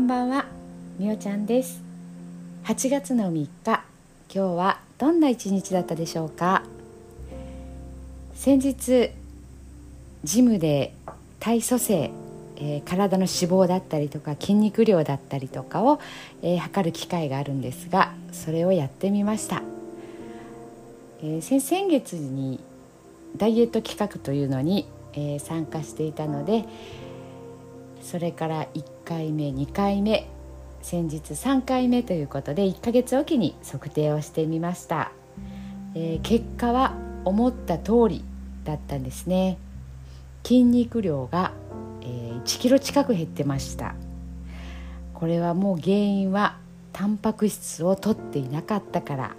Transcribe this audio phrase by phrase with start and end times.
[0.00, 0.46] んばんは。
[0.98, 1.82] みおちゃんです。
[2.64, 3.84] 8月の3日今
[4.32, 6.62] 日はどんな一日だったでしょうか？
[8.34, 9.10] 先日
[10.24, 10.94] ジムで
[11.38, 12.10] 体組成、
[12.56, 16.00] えー、体の脂肪だったりとか筋肉量だったりとかを、
[16.40, 19.62] えー、測る機会があるんですがそれをやってみました、
[21.22, 22.58] えー、先先月に
[23.36, 26.64] ダイエット企画というのに、え参加していたので
[28.02, 30.28] それから1回目2回目
[30.82, 35.10] 先日3回目ということで1ヶ月おきに測定をしてみました、
[35.96, 38.24] えー、結果は思った通り
[38.62, 39.58] だったんですね。
[40.44, 41.50] 筋肉量が、
[42.02, 43.96] えー、1キロ近く減ってました。
[45.12, 46.56] これはもう原因は
[46.92, 49.36] タンパク質を取っていなかったから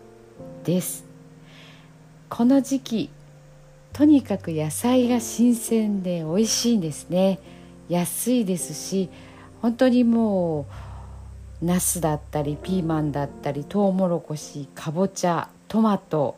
[0.65, 1.05] です。
[2.29, 3.09] この時期
[3.93, 7.39] とにかく野菜が新鮮で美味しいんですね。
[7.87, 9.09] 安いですし
[9.61, 10.65] 本当にも
[11.61, 16.35] うナスだったりピーマンだったりトウモロコシかぼちゃトマト、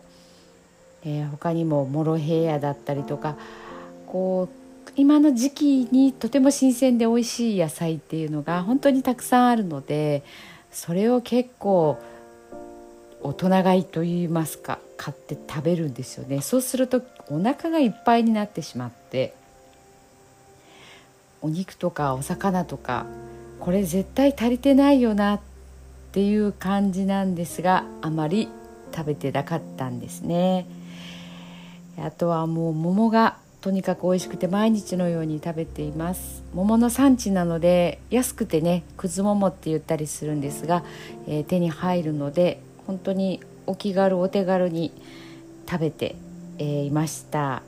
[1.06, 3.38] えー、他にもモロヘイヤだったりとか
[4.08, 10.24] こう今の時期にとても新鮮で美味しい野菜っていうのが本当にたくさんあるので
[10.72, 11.98] それを結構
[13.22, 16.42] 大人買いといいますか買って食べるんですよね。
[16.42, 19.34] そうするとお腹がいっぱいになってしまって
[21.44, 23.06] お肉とかお魚とか
[23.60, 25.40] これ絶対足りてないよなっ
[26.14, 28.48] ていう感じなんですがあまり
[28.96, 30.66] 食べてなかったんですね。
[31.98, 36.44] あとはもう桃がとにかく美味しくて毎日のように食べています。
[36.54, 40.84] 桃の産地なので安くてねくず桃って言ったりするんですが、
[41.28, 44.92] えー、手に入るので本当にお気軽お手軽に
[45.70, 46.16] 食べて、
[46.58, 47.64] えー、いました。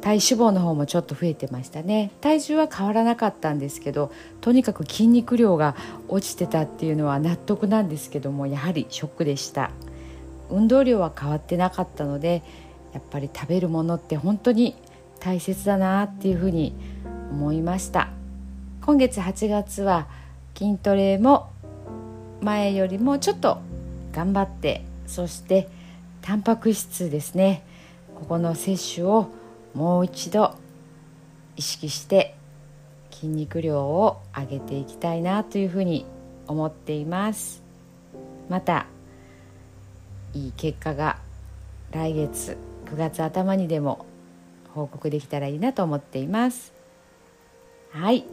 [0.00, 2.10] 体脂肪の方もちょっと増えてましたね。
[2.20, 5.76] 体重は変わらなかったんですけどとにかく筋肉量が
[6.08, 9.70] 落ちてたっていうのは納得なんですけどもやはりショックでした。
[10.50, 12.42] 運動量は変わってなかったので
[12.92, 14.74] やっぱり食べるものって本当に
[15.20, 16.74] 大切だなっていうふうに
[17.30, 18.08] 思いました。
[18.82, 20.08] 今月8月は
[20.56, 21.50] 筋トレも
[22.40, 23.58] 前よりもちょっと
[24.12, 25.68] 頑張ってそして
[26.22, 27.62] タンパク質ですね。
[28.14, 29.30] ここの摂取を
[29.74, 30.54] もう一度
[31.56, 32.34] 意識して
[33.10, 36.06] 筋肉量を上げていきたいなというふうに
[36.46, 37.62] 思っています。
[38.48, 38.86] また
[40.32, 41.18] いい結果が
[41.92, 44.06] 来月9月頭にでも
[44.74, 46.72] 報告できたらいいなと思っています。
[47.90, 48.24] はい。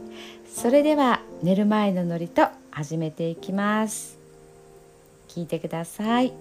[0.46, 4.18] それでは寝る前のノリと始めていきます。
[5.28, 6.32] 聞いてください。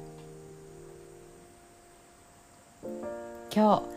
[3.53, 3.96] 今日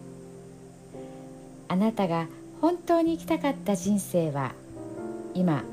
[1.71, 2.27] あなたが
[2.59, 4.51] 本当に生きたかった人生は
[5.33, 5.63] 今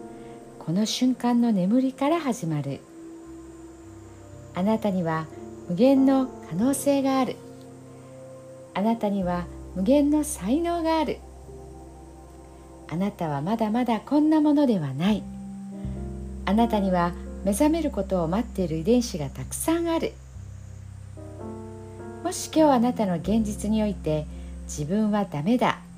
[0.60, 2.78] この瞬間の眠りから始まる。
[4.54, 5.26] あなたには
[5.68, 7.34] 無限の可能性がある。
[8.74, 11.18] あなたには無限の才能がある。
[12.88, 15.24] あなたはまだまだこんなものではない。
[16.44, 20.12] あなたには目覚めることを待っている遺伝子がたくさんある。
[22.22, 24.26] もし今日あなたの現実において
[24.66, 25.80] 自分はダメだ。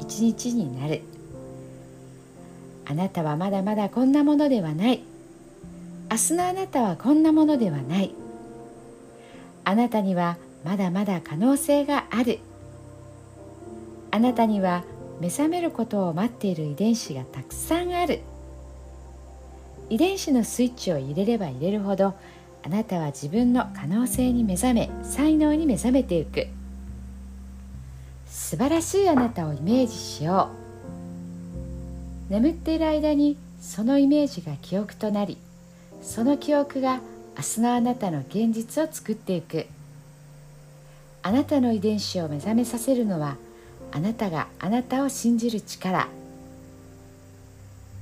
[0.00, 1.02] 一日になる。
[2.84, 5.02] あなたはまだまだこんなものではない。
[6.10, 8.14] 明日のあなたはこんなものではない。
[9.64, 12.38] あなたにはまだまだ可能性がある。
[14.10, 14.84] あなたには
[15.20, 18.20] 目覚めることを待っている遺伝子がたくさんある。
[19.88, 22.14] 遺伝子のスイッチを入れれば入れるほど
[22.64, 26.46] あなたは自分の可能性に目覚め才能に目覚めていく。
[28.32, 30.48] 素晴らしいあなたをイメージしよ
[32.30, 32.32] う。
[32.32, 35.36] 眠っている間にそのイメージが記憶となり
[36.00, 37.00] その記憶が
[37.36, 39.66] 明日のあなたの現実を作っていく。
[41.22, 43.36] あなたの遺伝子を目覚めさせるのは
[43.92, 46.08] あなたがあなたを信じる力。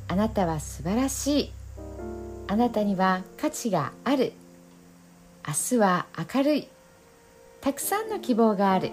[0.06, 1.52] あなたは素晴らしい。
[2.46, 4.32] あなたには価値がある。
[5.46, 6.68] 明日は明るい。
[7.60, 8.92] たくさんの希望がある。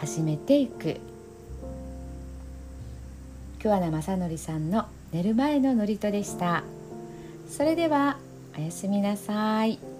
[0.00, 0.96] 始めていく
[3.60, 6.62] 桑名正則さんの寝る前の祝詞でした
[7.48, 8.16] それでは
[8.56, 9.97] おやすみなさい。